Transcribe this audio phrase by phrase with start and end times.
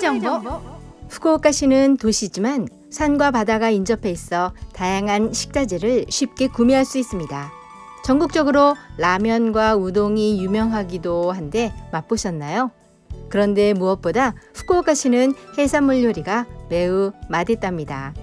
[0.00, 0.50] 정보.
[1.08, 7.52] 후쿠오카시는 도시지만 산과 바다가 인접해 있어 다양한 식자재를 쉽게 구매할 수 있습니다.
[8.04, 12.70] 전국적으로 라면과 우동이 유명하기도 한데 맛보셨나요?
[13.28, 18.14] 그런데 무엇보다 후쿠오카시는 해산물 요리가 매우 맛있답니다.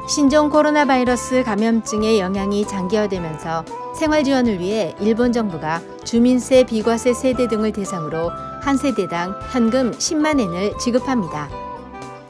[0.08, 3.64] 신종 코로나 바이러스 감염증의 영향이 장기화되면서
[3.98, 8.30] 생활 지원을 위해 일본 정부가 주민세, 비과세 세대 등을 대상으로
[8.62, 11.48] 한 세대당 현금 10만 엔을 지급합니다.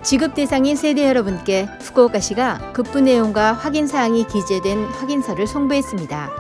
[0.02, 6.30] 지급 대상인 세대 여러분께 후쿠오카시가 급부 내용과 확인 사항이 기재된 확인서를 송부했습니다.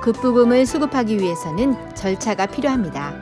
[0.00, 3.12] 급부금을 수급하기 위해서는 절차가 필요합니다.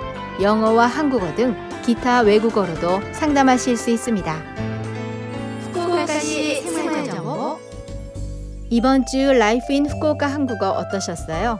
[0.41, 4.35] 영어와 한국어 등 기타 외국어로도 상담하실 수 있습니다.
[5.61, 7.59] 후쿠오카시 생활정보
[8.71, 11.59] 이번 주 Life in Fukuoka 한국어 어떠셨어요?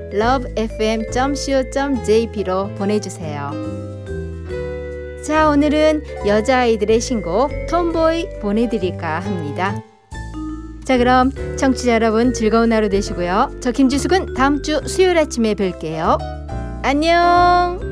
[0.13, 1.55] lovefm.co.jp로
[2.75, 3.51] 보내주세요.
[5.25, 9.83] 자, 오늘은 여자아이들의 신곡 Tomboy 보내드릴까 합니다.
[10.83, 13.57] 자, 그럼 청취자 여러분 즐거운 하루 되시고요.
[13.61, 16.17] 저 김지숙은 다음 주 수요일 아침에 뵐게요.
[16.81, 17.90] 안녕!